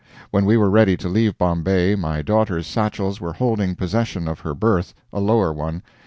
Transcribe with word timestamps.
When 0.31 0.45
we 0.45 0.57
were 0.57 0.71
ready 0.71 0.97
to 0.97 1.07
leave 1.07 1.37
Bombay 1.37 1.93
my 1.93 2.23
daughter's 2.23 2.65
satchels 2.65 3.21
were 3.21 3.33
holding 3.33 3.75
possession 3.75 4.27
of 4.27 4.39
her 4.39 4.55
berth 4.55 4.95
a 5.13 5.19
lower 5.19 5.53
one. 5.53 5.83